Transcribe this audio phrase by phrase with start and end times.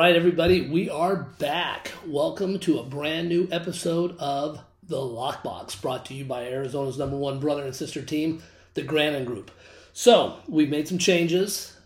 [0.00, 1.92] right, everybody, we are back.
[2.06, 7.18] Welcome to a brand new episode of The Lockbox, brought to you by Arizona's number
[7.18, 8.42] one brother and sister team,
[8.72, 9.50] the Grandon Group.
[9.92, 11.76] So, we've made some changes,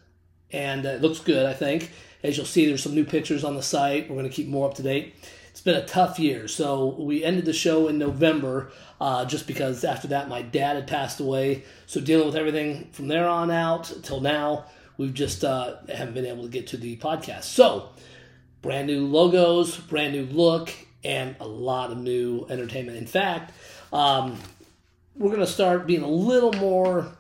[0.53, 1.91] and it looks good, I think.
[2.23, 4.09] As you'll see, there's some new pictures on the site.
[4.09, 5.17] We're going to keep more up to date.
[5.51, 8.71] It's been a tough year, so we ended the show in November
[9.01, 11.65] uh, just because after that my dad had passed away.
[11.87, 14.67] So, dealing with everything from there on out till now
[14.97, 17.45] We've just uh, haven't been able to get to the podcast.
[17.45, 17.91] So,
[18.63, 20.73] brand new logos, brand new look,
[21.03, 22.97] and a lot of new entertainment.
[22.97, 23.53] In fact,
[23.93, 24.39] um,
[25.17, 27.13] we're going to start being a little more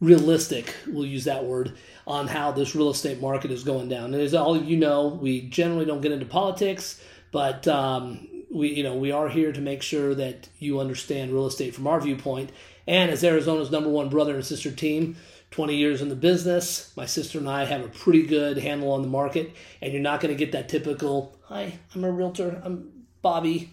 [0.00, 1.72] realistic, we'll use that word,
[2.06, 4.12] on how this real estate market is going down.
[4.12, 7.00] And as all of you know, we generally don't get into politics,
[7.30, 11.46] but um, we, you know, we are here to make sure that you understand real
[11.46, 12.50] estate from our viewpoint.
[12.88, 15.16] And as Arizona's number one brother and sister team,
[15.52, 16.92] 20 years in the business.
[16.96, 20.20] My sister and I have a pretty good handle on the market, and you're not
[20.20, 23.72] going to get that typical, hi, I'm a realtor, I'm Bobby,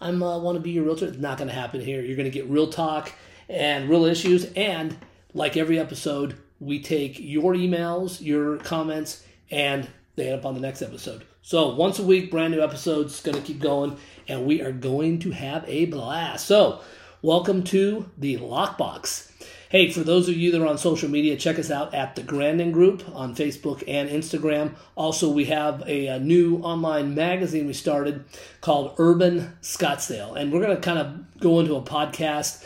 [0.00, 1.06] I uh, want to be your realtor.
[1.06, 2.00] It's not going to happen here.
[2.02, 3.12] You're going to get real talk
[3.48, 4.44] and real issues.
[4.54, 4.96] And
[5.34, 10.60] like every episode, we take your emails, your comments, and they end up on the
[10.60, 11.24] next episode.
[11.42, 13.96] So once a week, brand new episodes, going to keep going,
[14.28, 16.46] and we are going to have a blast.
[16.46, 16.80] So
[17.22, 19.32] welcome to the Lockbox.
[19.70, 22.22] Hey, for those of you that are on social media, check us out at the
[22.22, 24.74] Grandon Group on Facebook and Instagram.
[24.96, 28.24] Also, we have a, a new online magazine we started
[28.62, 32.64] called Urban Scottsdale, and we're going to kind of go into a podcast,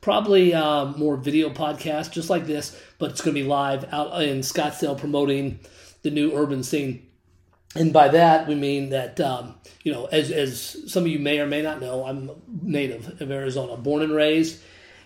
[0.00, 4.22] probably uh, more video podcast, just like this, but it's going to be live out
[4.22, 5.58] in Scottsdale promoting
[6.02, 7.08] the new urban scene.
[7.74, 11.40] And by that, we mean that, um, you know, as, as some of you may
[11.40, 12.30] or may not know, I'm
[12.62, 14.60] native of Arizona, born and raised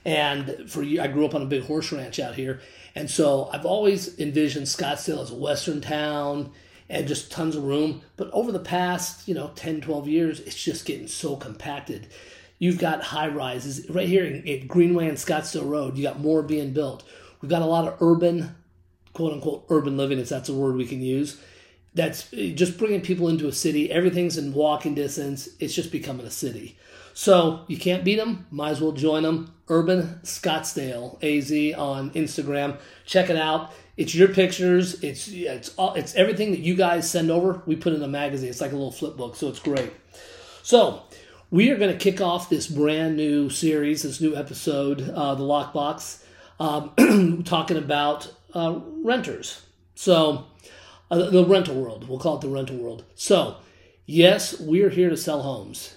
[0.05, 2.61] and for you, I grew up on a big horse ranch out here.
[2.95, 6.53] And so I've always envisioned Scottsdale as a western town
[6.89, 8.03] and just tons of room.
[8.17, 12.09] But over the past, you know, 10, 12 years, it's just getting so compacted.
[12.59, 15.97] You've got high rises right here in, Greenway and Scottsdale Road.
[15.97, 17.05] You got more being built.
[17.41, 18.55] We've got a lot of urban,
[19.13, 21.41] quote unquote, urban living, if that's a word we can use.
[21.95, 23.91] That's eh, just bringing people into a city.
[23.91, 25.49] Everything's in walking distance.
[25.59, 26.77] It's just becoming a city.
[27.15, 28.47] So you can't beat them.
[28.51, 29.55] Might as well join them.
[29.69, 32.79] Urban Scottsdale AZ on Instagram.
[33.05, 33.73] Check it out.
[33.97, 35.03] It's your pictures.
[35.03, 37.63] It's it's all, it's everything that you guys send over.
[37.67, 38.49] We put in a magazine.
[38.49, 39.93] It's like a little flip book, so it's great.
[40.63, 41.03] So
[41.51, 45.45] we are going to kick off this brand new series, this new episode, uh, the
[45.45, 46.25] Lockbox,
[46.59, 49.63] um, talking about uh, renters.
[49.95, 50.47] So
[51.11, 52.09] uh, the rental world.
[52.09, 53.05] We'll call it the rental world.
[53.15, 53.57] So
[54.07, 55.95] yes, we are here to sell homes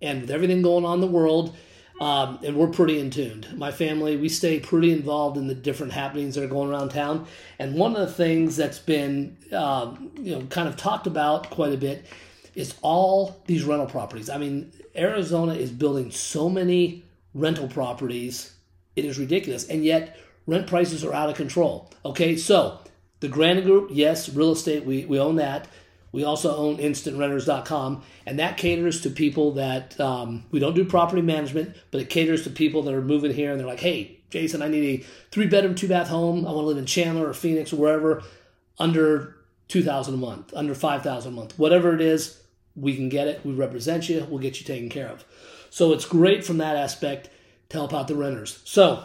[0.00, 1.56] and with everything going on in the world,
[2.00, 3.58] um, and we're pretty in tuned.
[3.58, 7.26] My family, we stay pretty involved in the different happenings that are going around town.
[7.58, 11.72] And one of the things that's been, uh, you know, kind of talked about quite
[11.72, 12.06] a bit
[12.54, 14.30] is all these rental properties.
[14.30, 17.04] I mean, Arizona is building so many
[17.34, 18.52] rental properties,
[18.96, 19.68] it is ridiculous.
[19.68, 20.16] And yet,
[20.46, 21.90] rent prices are out of control.
[22.04, 22.78] Okay, so
[23.20, 25.68] the Grandon Group, yes, real estate, we, we own that.
[26.10, 31.22] We also own instantrenters.com, and that caters to people that um, we don't do property
[31.22, 34.62] management, but it caters to people that are moving here and they're like, hey, Jason,
[34.62, 36.46] I need a three bedroom, two bath home.
[36.46, 38.22] I want to live in Chandler or Phoenix or wherever
[38.78, 39.36] under
[39.68, 41.58] 2000 a month, under 5000 a month.
[41.58, 42.42] Whatever it is,
[42.76, 43.44] we can get it.
[43.44, 44.26] We represent you.
[44.28, 45.24] We'll get you taken care of.
[45.70, 47.30] So it's great from that aspect
[47.70, 48.60] to help out the renters.
[48.64, 49.04] So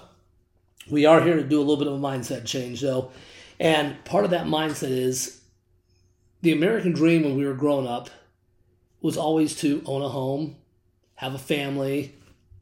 [0.89, 3.11] we are here to do a little bit of a mindset change, though.
[3.59, 5.41] And part of that mindset is
[6.43, 8.09] the American dream when we were growing up
[9.01, 10.57] was always to own a home,
[11.15, 12.13] have a family,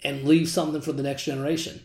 [0.03, 1.81] and leave something for the next generation.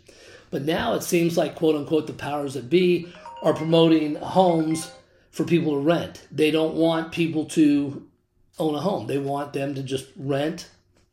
[0.50, 3.10] But now it seems like, quote unquote, the powers that be
[3.42, 4.92] are promoting homes
[5.30, 6.26] for people to rent.
[6.30, 8.06] They don't want people to
[8.58, 9.06] own a home.
[9.06, 10.68] They want them to just rent,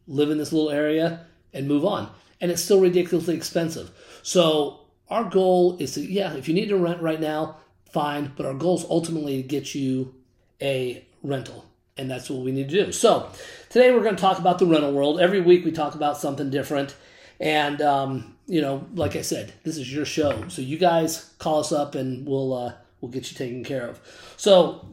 [0.06, 2.12] live in this little area, and move on.
[2.42, 3.90] And it's still ridiculously expensive.
[4.22, 7.58] So our goal is to, yeah, if you need to rent right now,
[7.90, 8.34] fine.
[8.36, 10.16] But our goal is ultimately to get you
[10.64, 11.66] a rental.
[11.96, 12.92] And that's what we need to do.
[12.92, 13.30] So,
[13.70, 15.20] today we're going to talk about the rental world.
[15.20, 16.96] Every week we talk about something different.
[17.40, 20.48] And, um, you know, like I said, this is your show.
[20.48, 24.02] So, you guys call us up and we'll, uh, we'll get you taken care of.
[24.38, 24.90] So,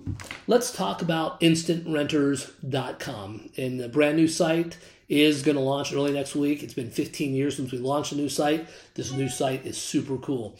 [0.46, 3.50] let's talk about instantrenters.com.
[3.56, 4.76] And the brand new site
[5.08, 6.62] is going to launch early next week.
[6.62, 8.68] It's been 15 years since we launched a new site.
[8.94, 10.58] This new site is super cool.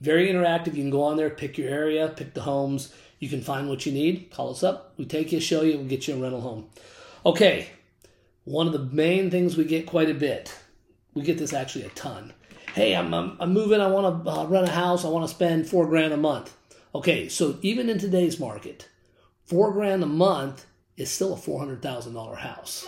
[0.00, 0.74] Very interactive.
[0.74, 2.92] You can go on there, pick your area, pick the homes
[3.24, 4.30] you can find what you need.
[4.30, 4.94] Call us up.
[4.96, 6.68] We take you, show you, we'll get you a rental home.
[7.26, 7.68] Okay,
[8.44, 10.54] one of the main things we get quite a bit.
[11.14, 12.32] We get this actually a ton.
[12.74, 13.80] Hey, I'm, I'm, I'm moving.
[13.80, 15.04] I want to uh, rent a house.
[15.04, 16.56] I want to spend four grand a month.
[16.94, 18.88] Okay, so even in today's market,
[19.44, 20.64] Four grand a month
[20.96, 22.86] is still a $400,000 house.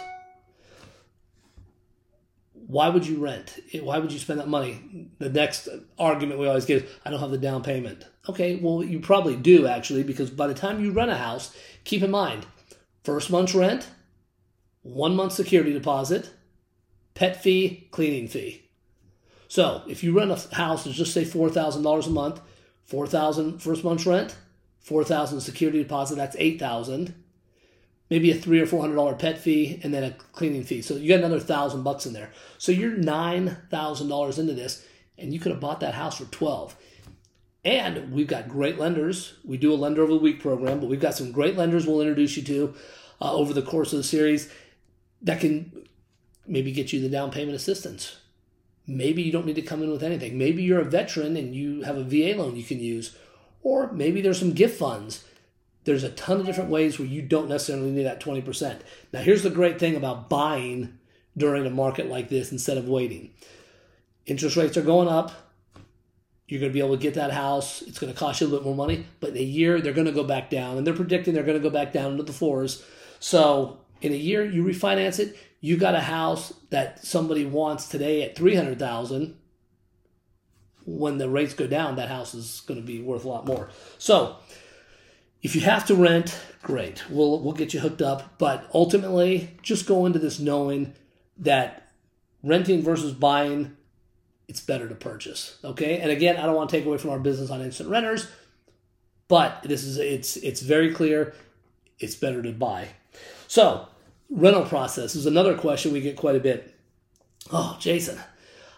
[2.66, 3.60] Why would you rent?
[3.80, 5.08] Why would you spend that money?
[5.18, 5.68] The next
[5.98, 8.04] argument we always get is, I don't have the down payment.
[8.28, 12.02] Okay, well, you probably do actually, because by the time you rent a house, keep
[12.02, 12.44] in mind
[13.04, 13.88] first month's rent,
[14.82, 16.30] one month security deposit,
[17.14, 18.68] pet fee, cleaning fee.
[19.46, 22.40] So if you rent a house, let's just say $4,000 a month,
[22.84, 24.34] 4000 first month's rent,
[24.80, 27.14] 4000 security deposit, that's 8000
[28.10, 30.82] maybe a three or four hundred dollar pet fee and then a cleaning fee.
[30.82, 32.30] So you got another thousand bucks in there.
[32.58, 34.84] So you're nine thousand dollars into this,
[35.18, 36.76] and you could have bought that house for twelve.
[37.64, 39.34] And we've got great lenders.
[39.44, 42.00] We do a lender of the week program, but we've got some great lenders we'll
[42.00, 42.74] introduce you to
[43.20, 44.48] uh, over the course of the series
[45.22, 45.86] that can
[46.46, 48.18] maybe get you the down payment assistance.
[48.86, 50.38] Maybe you don't need to come in with anything.
[50.38, 53.16] Maybe you're a veteran and you have a VA loan you can use.
[53.62, 55.24] Or maybe there's some gift funds
[55.86, 58.80] there's a ton of different ways where you don't necessarily need that 20%.
[59.12, 60.98] Now, here's the great thing about buying
[61.36, 63.30] during a market like this instead of waiting
[64.26, 65.32] interest rates are going up.
[66.48, 67.82] You're going to be able to get that house.
[67.82, 69.92] It's going to cost you a little bit more money, but in a year, they're
[69.92, 72.22] going to go back down, and they're predicting they're going to go back down into
[72.22, 72.84] the fours.
[73.18, 78.22] So, in a year, you refinance it, you got a house that somebody wants today
[78.22, 79.36] at 300000
[80.84, 83.70] when the rates go down, that house is going to be worth a lot more.
[83.98, 84.36] So,
[85.42, 87.08] if you have to rent, great.
[87.10, 90.94] We'll we'll get you hooked up, but ultimately just go into this knowing
[91.38, 91.90] that
[92.42, 93.76] renting versus buying
[94.48, 95.58] it's better to purchase.
[95.64, 95.98] Okay?
[95.98, 98.28] And again, I don't want to take away from our business on instant renters,
[99.28, 101.34] but this is it's it's very clear
[101.98, 102.88] it's better to buy.
[103.48, 103.88] So,
[104.30, 106.74] rental process is another question we get quite a bit.
[107.52, 108.18] Oh, Jason,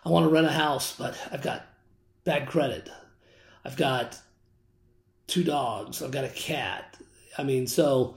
[0.04, 1.66] I want to rent a house, but I've got
[2.24, 2.88] bad credit.
[3.64, 4.20] I've got
[5.28, 6.02] two dogs.
[6.02, 6.96] I've got a cat.
[7.38, 8.16] I mean, so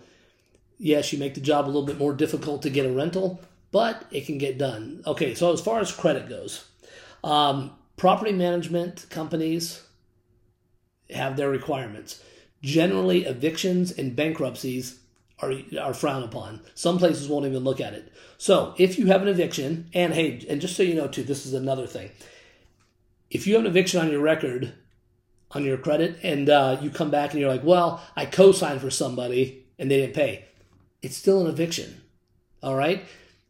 [0.79, 3.39] yes, you make the job a little bit more difficult to get a rental,
[3.71, 5.03] but it can get done.
[5.05, 6.65] Okay, so as far as credit goes,
[7.23, 9.83] um, property management companies
[11.11, 12.23] have their requirements.
[12.63, 14.99] Generally, evictions and bankruptcies
[15.39, 16.61] are, are frowned upon.
[16.73, 18.11] Some places won't even look at it.
[18.37, 21.45] So, if you have an eviction, and hey, and just so you know, too, this
[21.45, 22.11] is another thing.
[23.29, 24.73] If you have an eviction on your record,
[25.53, 28.81] on your credit and uh, you come back and you're like, well, I co signed
[28.81, 30.45] for somebody and they didn't pay.
[31.01, 32.01] It's still an eviction.
[32.61, 33.03] All right?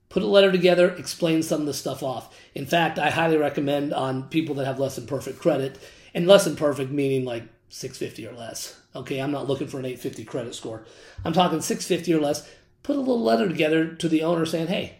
[0.09, 2.37] Put a letter together, explain some of the stuff off.
[2.53, 5.79] In fact, I highly recommend on people that have less than perfect credit,
[6.13, 8.77] and less than perfect meaning like 650 or less.
[8.93, 10.85] Okay, I'm not looking for an 850 credit score.
[11.23, 12.49] I'm talking 650 or less.
[12.83, 14.97] Put a little letter together to the owner saying, hey,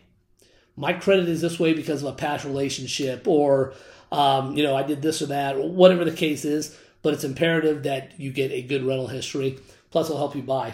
[0.77, 3.73] my credit is this way because of a past relationship, or,
[4.13, 7.23] um, you know, I did this or that, or whatever the case is but it's
[7.23, 9.59] imperative that you get a good rental history.
[9.89, 10.73] Plus, it'll help you buy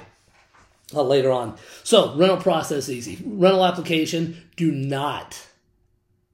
[0.93, 1.57] uh, later on.
[1.83, 3.21] So, rental process easy.
[3.25, 5.45] Rental application, do not.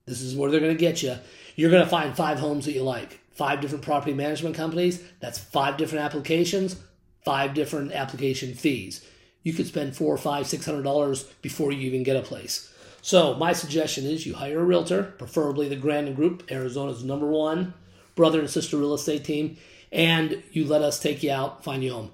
[0.06, 1.18] This is where they're going to get you.
[1.56, 5.01] You're going to find five homes that you like, five different property management companies.
[5.19, 6.75] That's five different applications,
[7.24, 9.06] five different application fees.
[9.44, 12.69] You could spend four, five, six hundred dollars before you even get a place.
[13.01, 17.74] So, my suggestion is you hire a realtor, preferably the Grandon Group, Arizona's number one
[18.16, 19.57] brother and sister real estate team
[19.94, 22.12] and you let us take you out, find you home.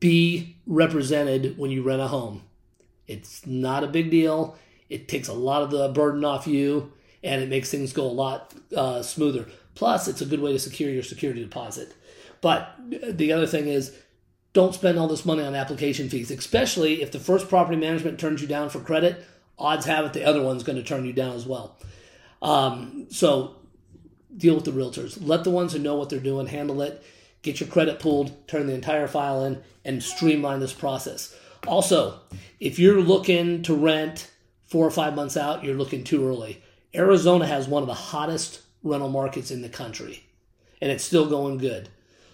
[0.00, 2.42] Be represented when you rent a home.
[3.06, 4.56] It's not a big deal.
[4.88, 6.92] It takes a lot of the burden off you,
[7.22, 9.46] and it makes things go a lot uh, smoother.
[9.74, 11.94] Plus, it's a good way to secure your security deposit.
[12.40, 13.94] But the other thing is,
[14.54, 18.40] don't spend all this money on application fees, especially if the first property management turns
[18.40, 19.24] you down for credit.
[19.58, 21.76] Odds have it the other one's going to turn you down as well.
[22.40, 23.56] Um, so
[24.36, 25.18] deal with the realtors.
[25.20, 27.02] Let the ones who know what they're doing handle it.
[27.42, 31.36] Get your credit pulled, turn the entire file in, and streamline this process.
[31.66, 32.20] Also,
[32.60, 34.30] if you're looking to rent
[34.64, 36.62] four or five months out, you're looking too early.
[36.94, 40.24] Arizona has one of the hottest rental markets in the country,
[40.80, 41.88] and it's still going good.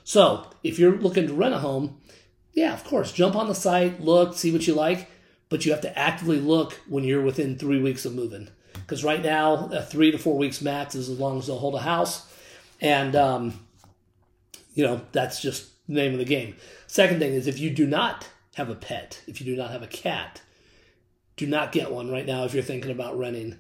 [0.05, 2.01] So, if you're looking to rent a home,
[2.53, 5.09] yeah, of course, jump on the site, look, see what you like,
[5.49, 8.49] but you have to actively look when you're within three weeks of moving
[8.81, 11.75] because right now a three to four weeks max is as long as they'll hold
[11.75, 12.27] a house,
[12.81, 13.67] and um,
[14.75, 16.57] you know that's just the name of the game.
[16.87, 19.83] Second thing is if you do not have a pet, if you do not have
[19.83, 20.43] a cat,
[21.37, 23.59] do not get one right now if you're thinking about renting.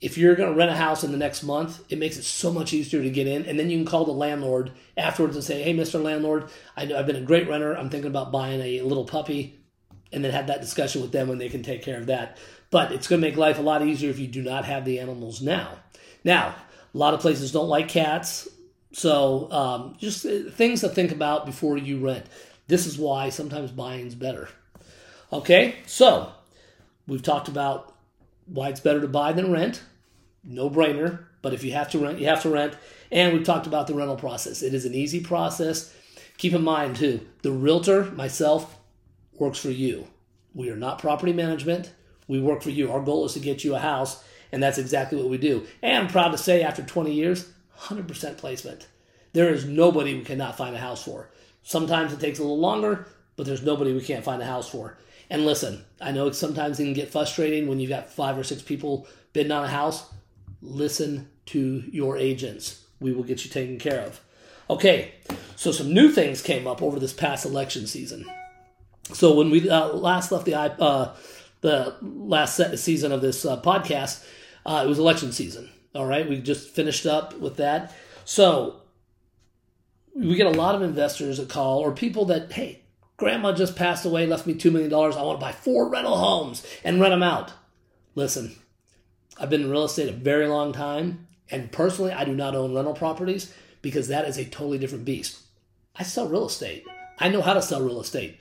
[0.00, 2.52] If you're going to rent a house in the next month, it makes it so
[2.52, 3.46] much easier to get in.
[3.46, 6.02] And then you can call the landlord afterwards and say, Hey, Mr.
[6.02, 7.74] Landlord, I have been a great renter.
[7.74, 9.58] I'm thinking about buying a little puppy.
[10.12, 12.38] And then have that discussion with them when they can take care of that.
[12.70, 14.98] But it's going to make life a lot easier if you do not have the
[14.98, 15.78] animals now.
[16.24, 16.54] Now,
[16.94, 18.48] a lot of places don't like cats,
[18.92, 22.26] so um, just uh, things to think about before you rent.
[22.66, 24.48] This is why sometimes buying's better.
[25.32, 26.32] Okay, so
[27.06, 27.94] we've talked about
[28.46, 29.82] why it's better to buy than rent.
[30.42, 31.24] No brainer.
[31.42, 32.74] But if you have to rent, you have to rent.
[33.12, 34.62] And we've talked about the rental process.
[34.62, 35.94] It is an easy process.
[36.38, 38.78] Keep in mind, too, the realtor, myself,
[39.34, 40.08] works for you.
[40.54, 41.92] We are not property management.
[42.28, 42.92] We work for you.
[42.92, 45.66] Our goal is to get you a house, and that's exactly what we do.
[45.82, 48.86] And I'm proud to say, after 20 years, 100% placement.
[49.32, 51.30] There is nobody we cannot find a house for.
[51.62, 53.06] Sometimes it takes a little longer,
[53.36, 54.96] but there's nobody we can't find a house for.
[55.28, 58.62] And listen, I know sometimes it can get frustrating when you've got five or six
[58.62, 60.06] people bidding on a house.
[60.62, 62.84] Listen to your agents.
[63.00, 64.20] We will get you taken care of.
[64.68, 65.12] Okay,
[65.54, 68.24] so some new things came up over this past election season.
[69.12, 71.14] So when we uh, last left the uh,
[71.66, 74.24] the last season of this uh, podcast,
[74.64, 75.68] uh, it was election season.
[75.96, 77.92] All right, we just finished up with that.
[78.24, 78.82] So
[80.14, 82.82] we get a lot of investors that call or people that hey,
[83.16, 85.16] grandma just passed away, left me two million dollars.
[85.16, 87.52] I want to buy four rental homes and rent them out.
[88.14, 88.54] Listen,
[89.38, 92.74] I've been in real estate a very long time, and personally, I do not own
[92.74, 95.40] rental properties because that is a totally different beast.
[95.96, 96.84] I sell real estate.
[97.18, 98.38] I know how to sell real estate.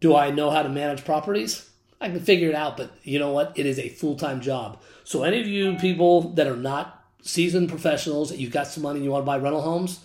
[0.00, 1.70] Do I know how to manage properties?
[2.04, 3.52] I can figure it out, but you know what?
[3.56, 4.80] It is a full time job.
[5.04, 9.04] So, any of you people that are not seasoned professionals, you've got some money and
[9.04, 10.00] you want to buy rental homes,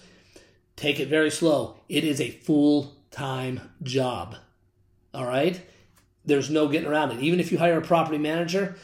[0.78, 1.76] take it very slow.
[1.90, 4.38] It is a full time job.
[5.14, 5.62] All right?
[6.24, 7.20] There's no getting around it.
[7.20, 8.78] Even if you hire a property manager,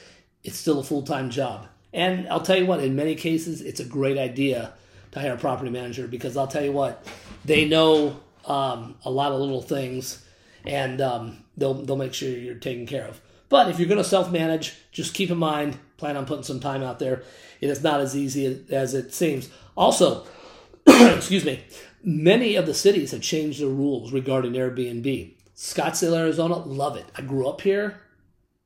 [0.44, 1.68] it's still a full time job.
[1.94, 4.74] And I'll tell you what, in many cases, it's a great idea
[5.12, 7.08] to hire a property manager because I'll tell you what,
[7.46, 10.25] they know um, a lot of little things
[10.68, 13.22] and um, they'll, they'll make sure you're taken care of.
[13.50, 16.60] But if you're going to self manage, just keep in mind, plan on putting some
[16.60, 17.24] time out there.
[17.62, 19.50] It is not as easy as it seems.
[19.78, 20.26] Also,
[20.88, 21.64] excuse me,
[22.04, 25.34] many of the cities have changed their rules regarding Airbnb.
[25.56, 27.06] Scottsdale, Arizona, love it.
[27.16, 28.02] I grew up here,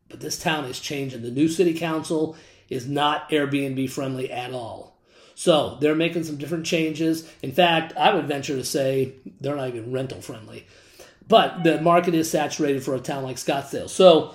[0.09, 1.21] but this town is changing.
[1.21, 2.35] The new city council
[2.67, 4.97] is not Airbnb friendly at all.
[5.35, 7.31] So they're making some different changes.
[7.41, 10.65] In fact, I would venture to say they're not even rental friendly.
[11.29, 13.87] But the market is saturated for a town like Scottsdale.
[13.87, 14.33] So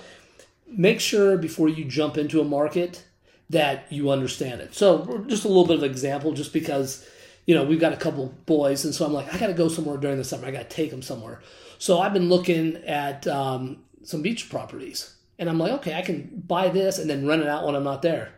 [0.65, 3.03] make sure before you jump into a market
[3.49, 4.73] that you understand it.
[4.73, 7.07] So just a little bit of example, just because
[7.45, 9.67] you know we've got a couple boys, and so I'm like, I got to go
[9.67, 10.47] somewhere during the summer.
[10.47, 11.41] I got to take them somewhere.
[11.77, 16.43] So I've been looking at um, some beach properties, and I'm like, okay, I can
[16.47, 18.31] buy this and then rent it out when I'm not there.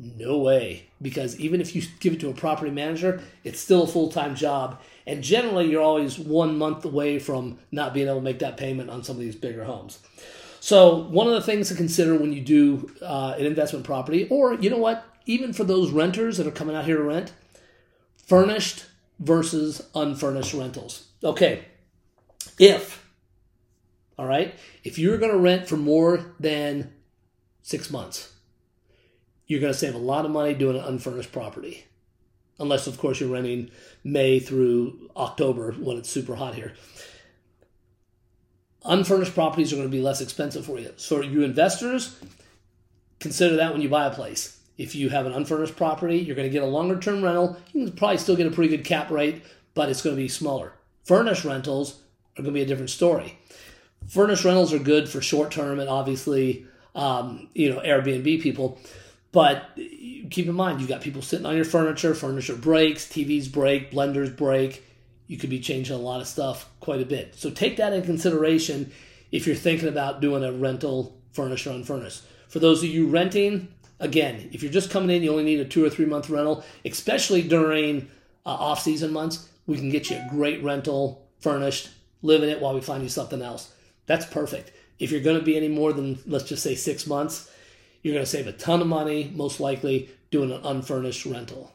[0.00, 3.86] No way, because even if you give it to a property manager, it's still a
[3.86, 8.22] full time job, and generally you're always one month away from not being able to
[8.22, 9.98] make that payment on some of these bigger homes.
[10.60, 14.54] So one of the things to consider when you do uh, an investment property, or
[14.54, 17.32] you know what, even for those renters that are coming out here to rent,
[18.24, 18.86] furnished
[19.18, 21.08] versus unfurnished rentals.
[21.24, 21.64] Okay,
[22.56, 23.04] if
[24.16, 26.92] all right, if you're going to rent for more than
[27.62, 28.32] six months,
[29.48, 31.84] you're going to save a lot of money doing an unfurnished property.
[32.60, 33.70] Unless, of course, you're renting
[34.04, 36.74] May through October when it's super hot here
[38.84, 40.92] unfurnished properties are going to be less expensive for you.
[40.96, 42.18] So, you investors,
[43.20, 44.58] consider that when you buy a place.
[44.76, 47.56] If you have an unfurnished property, you're going to get a longer term rental.
[47.72, 49.42] You can probably still get a pretty good cap rate,
[49.74, 50.72] but it's going to be smaller.
[51.04, 52.00] Furnished rentals
[52.36, 53.38] are going to be a different story.
[54.08, 56.64] Furnished rentals are good for short term and obviously,
[56.94, 58.78] um, you know, Airbnb people.
[59.30, 63.90] But keep in mind, you've got people sitting on your furniture, furniture breaks, TVs break,
[63.90, 64.84] blenders break
[65.28, 67.34] you could be changing a lot of stuff quite a bit.
[67.36, 68.90] So take that in consideration
[69.30, 72.22] if you're thinking about doing a rental furniture or unfurnished.
[72.48, 73.68] For those of you renting,
[74.00, 76.64] again, if you're just coming in, you only need a two or three month rental,
[76.84, 78.08] especially during
[78.44, 79.48] uh, off season months.
[79.66, 81.90] We can get you a great rental, furnished,
[82.22, 83.72] live in it while we find you something else.
[84.06, 84.72] That's perfect.
[84.98, 87.50] If you're going to be any more than, let's just say, six months,
[88.02, 91.72] you're going to save a ton of money, most likely, doing an unfurnished rental.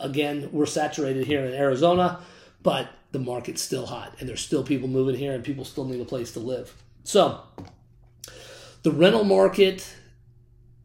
[0.00, 2.20] Again, we're saturated here in Arizona
[2.62, 6.00] but the market's still hot and there's still people moving here and people still need
[6.00, 6.74] a place to live.
[7.04, 7.40] So
[8.82, 9.94] the rental market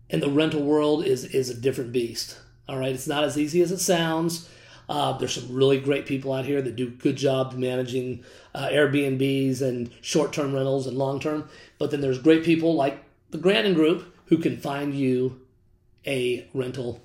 [0.09, 2.39] and the rental world is is a different beast.
[2.69, 4.49] All right, it's not as easy as it sounds.
[4.87, 9.61] Uh, there's some really great people out here that do good job managing uh, Airbnbs
[9.61, 11.47] and short-term rentals and long-term.
[11.79, 13.01] But then there's great people like
[13.31, 15.41] the Grandon Group who can find you
[16.05, 17.01] a rental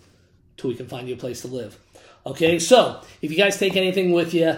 [0.56, 1.78] till we can find you a place to live.
[2.26, 4.56] Okay, so if you guys take anything with you,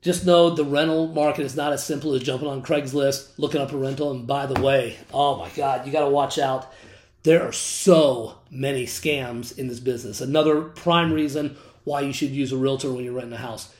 [0.00, 3.72] just know the rental market is not as simple as jumping on Craigslist, looking up
[3.72, 6.72] a rental, and by the way, oh my God, you got to watch out.
[7.22, 10.20] There are so many scams in this business.
[10.20, 13.74] Another prime reason why you should use a realtor when you're renting a house.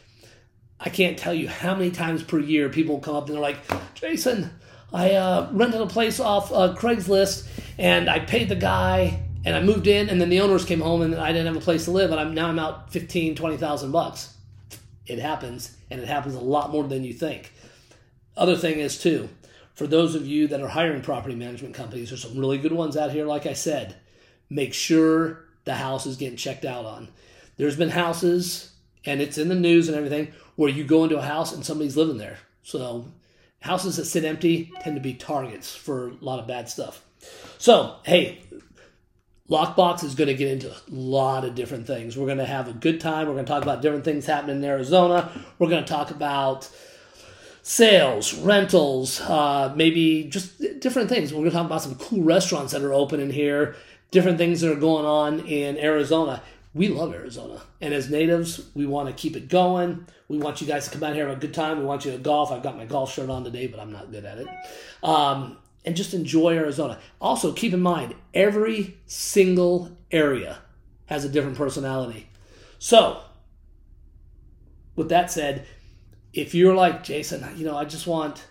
[0.80, 3.58] I can't tell you how many times per year people come up and they're like,
[3.94, 4.50] Jason,
[4.92, 9.62] I uh, rented a place off uh, Craigslist and I paid the guy and I
[9.62, 11.90] moved in and then the owners came home and I didn't have a place to
[11.90, 14.34] live and I'm now I'm out 15, 20,000 bucks.
[15.06, 17.52] It happens and it happens a lot more than you think.
[18.36, 19.28] Other thing is too,
[19.74, 22.96] for those of you that are hiring property management companies, there's some really good ones
[22.96, 23.26] out here.
[23.26, 23.96] Like I said,
[24.48, 27.08] make sure the house is getting checked out on.
[27.56, 28.72] There's been houses,
[29.04, 31.96] and it's in the news and everything, where you go into a house and somebody's
[31.96, 32.38] living there.
[32.62, 33.06] So
[33.60, 37.03] houses that sit empty tend to be targets for a lot of bad stuff.
[37.58, 38.42] So, hey,
[39.50, 42.16] Lockbox is going to get into a lot of different things.
[42.16, 43.26] We're going to have a good time.
[43.26, 45.30] We're going to talk about different things happening in Arizona.
[45.58, 46.68] We're going to talk about
[47.62, 51.32] sales, rentals, uh, maybe just different things.
[51.32, 53.76] We're going to talk about some cool restaurants that are open in here,
[54.10, 56.42] different things that are going on in Arizona.
[56.74, 57.60] We love Arizona.
[57.80, 60.06] And as natives, we want to keep it going.
[60.28, 61.78] We want you guys to come out here have a good time.
[61.78, 62.50] We want you to golf.
[62.50, 64.48] I've got my golf shirt on today, but I'm not good at it.
[65.02, 66.98] Um, and just enjoy Arizona.
[67.20, 70.58] Also, keep in mind, every single area
[71.06, 72.28] has a different personality.
[72.78, 73.20] So,
[74.96, 75.66] with that said,
[76.32, 78.44] if you're like Jason, you know, I just want,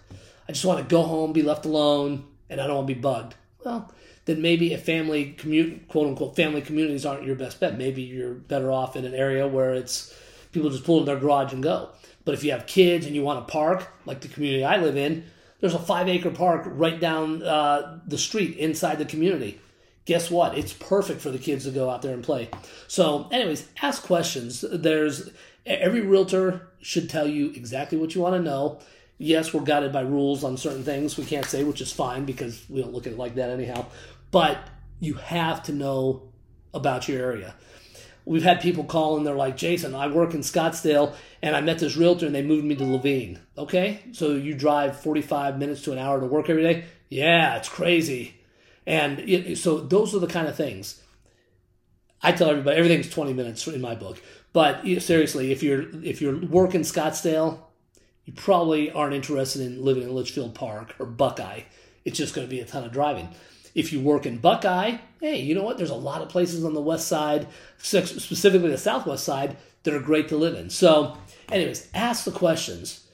[0.47, 3.01] I just want to go home, be left alone, and I don't want to be
[3.01, 3.35] bugged.
[3.63, 3.91] Well,
[4.25, 7.77] then maybe a family commute, quote unquote, family communities aren't your best bet.
[7.77, 10.13] Maybe you're better off in an area where it's
[10.51, 11.89] people just pull in their garage and go.
[12.23, 14.95] But if you have kids and you want to park, like the community I live
[14.95, 15.25] in,
[15.63, 19.61] there's a five acre park right down uh, the street inside the community.
[20.03, 20.57] Guess what?
[20.57, 22.49] It's perfect for the kids to go out there and play.
[22.89, 24.65] So, anyways, ask questions.
[24.69, 25.29] There's
[25.65, 28.81] every realtor should tell you exactly what you want to know.
[29.17, 32.65] Yes, we're guided by rules on certain things we can't say, which is fine because
[32.67, 33.85] we don't look at it like that anyhow.
[34.31, 34.57] But
[34.99, 36.23] you have to know
[36.73, 37.55] about your area.
[38.25, 41.79] We've had people call and they're like, Jason, I work in Scottsdale and I met
[41.79, 43.39] this realtor and they moved me to Laveen.
[43.57, 46.85] Okay, so you drive 45 minutes to an hour to work every day?
[47.09, 48.35] Yeah, it's crazy.
[48.85, 51.01] And it, so those are the kind of things.
[52.21, 54.21] I tell everybody everything's 20 minutes in my book.
[54.53, 57.59] But seriously, if you're if you're working Scottsdale,
[58.23, 61.61] you probably aren't interested in living in Litchfield Park or Buckeye.
[62.05, 63.29] It's just going to be a ton of driving.
[63.75, 65.77] If you work in Buckeye, hey, you know what?
[65.77, 67.47] There's a lot of places on the west side,
[67.79, 70.69] specifically the southwest side, that are great to live in.
[70.69, 71.17] So,
[71.51, 73.07] anyways, ask the questions.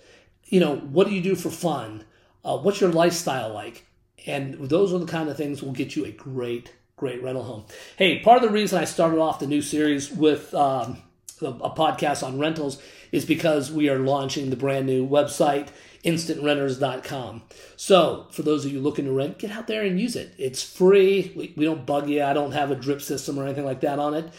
[0.45, 2.04] You know, what do you do for fun?
[2.43, 3.86] Uh, what's your lifestyle like?
[4.26, 7.65] And those are the kind of things will get you a great, great rental home.
[7.98, 11.02] Hey, part of the reason I started off the new series with um,
[11.41, 15.69] a podcast on rentals is because we are launching the brand new website
[16.04, 17.44] instantrenters.com.
[17.76, 20.34] So, for those of you looking to rent, get out there and use it.
[20.38, 21.34] It's free.
[21.36, 22.24] We, we don't bug you.
[22.24, 24.32] I don't have a drip system or anything like that on it.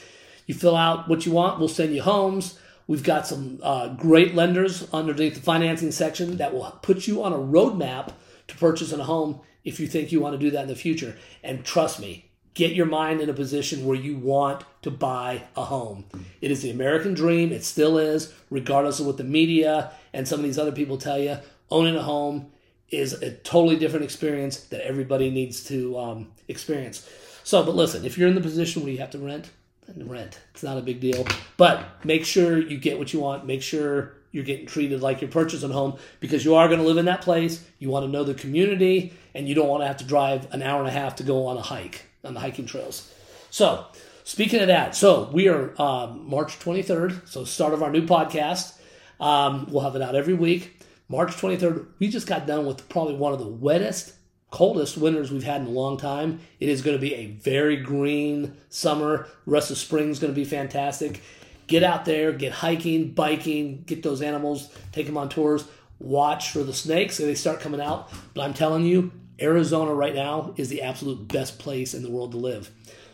[0.46, 2.58] You fill out what you want, we'll send you homes.
[2.88, 7.32] We've got some uh, great lenders underneath the financing section that will put you on
[7.32, 8.14] a roadmap
[8.48, 11.16] to purchase a home if you think you want to do that in the future.
[11.44, 15.66] And trust me, get your mind in a position where you want to buy a
[15.66, 16.04] home.
[16.40, 17.52] It is the American dream.
[17.52, 21.18] It still is, regardless of what the media and some of these other people tell
[21.18, 21.38] you.
[21.70, 22.50] Owning a home
[22.88, 27.08] is a totally different experience that everybody needs to um, experience.
[27.44, 29.50] So, but listen, if you're in the position where you have to rent,
[29.86, 30.40] then rent.
[30.52, 31.26] It's not a big deal.
[31.56, 33.46] But make sure you get what you want.
[33.46, 36.86] Make sure you're getting treated like you're purchasing a home because you are going to
[36.86, 37.64] live in that place.
[37.78, 40.62] You want to know the community, and you don't want to have to drive an
[40.62, 43.12] hour and a half to go on a hike on the hiking trails.
[43.50, 43.86] So,
[44.24, 48.79] speaking of that, so we are um, March 23rd, so start of our new podcast.
[49.20, 50.82] Um, we'll have it out every week.
[51.08, 54.14] March 23rd, we just got done with probably one of the wettest,
[54.50, 56.40] coldest winters we've had in a long time.
[56.58, 59.28] It is going to be a very green summer.
[59.44, 61.20] The rest of spring is going to be fantastic.
[61.66, 65.64] Get out there, get hiking, biking, get those animals, take them on tours.
[65.98, 68.10] Watch for the snakes so they start coming out.
[68.34, 72.32] But I'm telling you, Arizona right now is the absolute best place in the world
[72.32, 72.70] to live.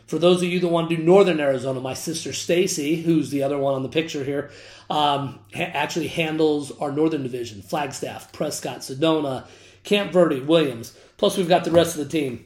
[0.06, 3.42] For those of you that want to do northern Arizona, my sister Stacey, who's the
[3.42, 4.50] other one on the picture here,
[4.88, 9.46] um, ha- actually handles our northern division Flagstaff, Prescott, Sedona,
[9.82, 10.96] Camp Verde, Williams.
[11.16, 12.44] Plus, we've got the rest of the team.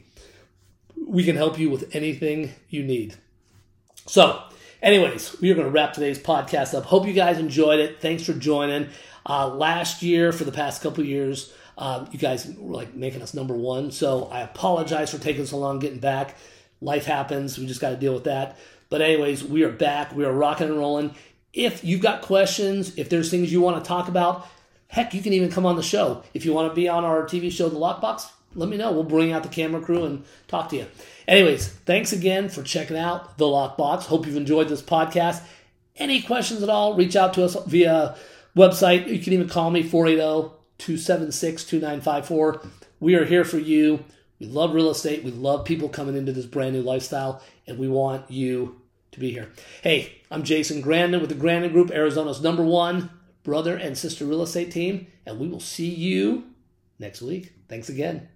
[1.06, 3.16] We can help you with anything you need.
[4.06, 4.42] So,
[4.82, 6.84] anyways, we are going to wrap today's podcast up.
[6.84, 8.00] Hope you guys enjoyed it.
[8.00, 8.88] Thanks for joining.
[9.28, 13.34] Uh, last year, for the past couple years, um, you guys were like making us
[13.34, 13.90] number one.
[13.90, 16.36] So I apologize for taking so long getting back.
[16.80, 17.58] Life happens.
[17.58, 18.58] We just got to deal with that.
[18.88, 20.14] But, anyways, we are back.
[20.14, 21.14] We are rocking and rolling.
[21.52, 24.46] If you've got questions, if there's things you want to talk about,
[24.88, 26.22] heck, you can even come on the show.
[26.34, 28.92] If you want to be on our TV show, The Lockbox, let me know.
[28.92, 30.86] We'll bring out the camera crew and talk to you.
[31.28, 34.04] Anyways, thanks again for checking out The Lockbox.
[34.04, 35.42] Hope you've enjoyed this podcast.
[35.96, 38.16] Any questions at all, reach out to us via
[38.56, 39.06] website.
[39.06, 42.62] You can even call me 480 276 2954.
[42.98, 44.04] We are here for you.
[44.40, 45.22] We love real estate.
[45.22, 48.80] We love people coming into this brand new lifestyle, and we want you
[49.12, 49.52] to be here.
[49.82, 53.10] Hey, I'm Jason Grandon with the Grandon Group, Arizona's number one
[53.42, 56.44] brother and sister real estate team, and we will see you
[56.98, 57.52] next week.
[57.68, 58.28] Thanks again.